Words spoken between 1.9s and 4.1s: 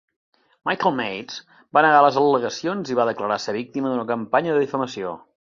les al·legacions i va declarar ser víctima d'una